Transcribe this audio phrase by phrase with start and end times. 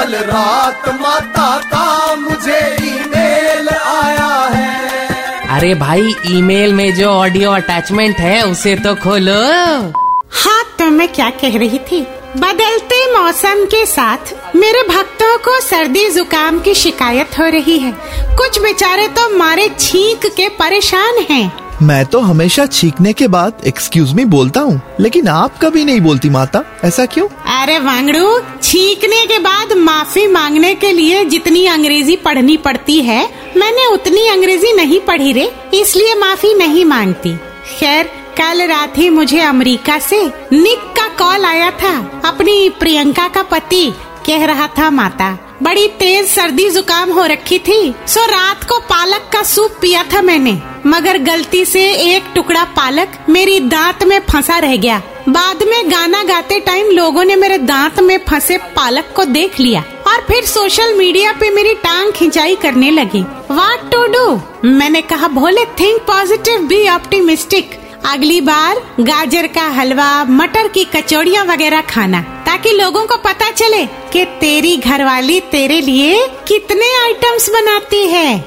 [0.00, 8.16] कल रात माता का मुझे ईमेल आया है। अरे भाई ईमेल में जो ऑडियो अटैचमेंट
[8.16, 9.34] है उसे तो खोलो।
[10.30, 12.00] हाँ तो मैं क्या कह रही थी?
[12.36, 17.92] बदलते मौसम के साथ मेरे भक्तों को सर्दी जुकाम की शिकायत हो रही है।
[18.36, 24.12] कुछ बेचारे तो मारे छींक के परेशान हैं। मैं तो हमेशा छींकने के बाद एक्सक्यूज
[24.12, 27.26] मी बोलता हूँ। लेकिन आप कभी नहीं बोलती, माता। ऐसा क्यों?
[27.28, 33.86] अरे वांगड़ू, छींकने के बाद माफ़ी मांगने के लिए जितनी अंग्रेज़ी पढ़नी पड़ती है, मैंने
[33.86, 37.36] उतनी अंग्रेज़ी नहीं पढ़ी रे, इसलिए माफ़ी नहीं मांगती।
[37.78, 38.04] खैर,
[38.38, 43.92] कल रात ही मुझे अमेरिका से निक का कॉल आया था, अपनी प्रियंका का पति,
[44.26, 49.28] कह रहा था माता। बड़ी तेज सर्दी जुकाम हो रखी थी। सो रात को पालक
[49.32, 50.52] का सूप पिया था मैंने।
[50.86, 51.82] मगर गलती से
[52.14, 57.24] एक टुकड़ा पालक मेरी दांत में फंसा रह गया। बाद में गाना गाते टाइम लोगों
[57.24, 61.74] ने मेरे दांत में फंसे पालक को देख लिया और फिर सोशल मीडिया पे मेरी
[61.74, 68.40] टांग खिंचाई करने लगी। वाट टू डू मैंने कहा, भोले थिंक पॉजिटिव बी ऑप्टिमिस्टिक अगली
[68.40, 74.24] बार गाजर का हलवा, मटर की कचौड़ियाँ वगैरह खाना। ताकि लोगों को पता चले कि
[74.24, 78.44] तेरी घरवाली तेरे लिए कितने आइटम्स बनाती है।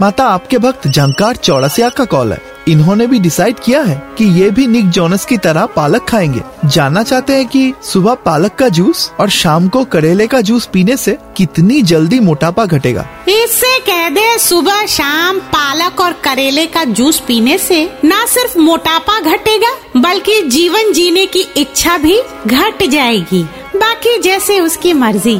[0.00, 2.38] माता, आपके भक्त जानकार चौड़सिया का कॉल है।
[2.70, 7.02] इन्होंने भी डिसाइड किया है कि ये भी निक जोनस की तरह पालक खाएँगे। जानना
[7.02, 11.18] चाहते हैं कि सुबह पालक का जूस और शाम को करेले का जूस पीने से
[11.36, 13.06] कितनी जल्दी मोटापा घटेगा?
[13.28, 19.20] इससे कह दे, सुबह शाम पालक और करेले का जूस पीने से न सिर्फ़ मोटापा
[19.20, 23.42] घटेगा, बल्कि जीवन जीने की इच्छा भी घट जाएगी।
[23.76, 25.38] बाकी जैसे उसकी मर्ज़ी।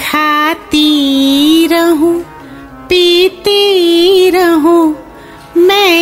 [0.00, 2.20] खाती रहूँ,
[2.88, 4.96] पीती रहूँ,
[5.56, 6.01] मैं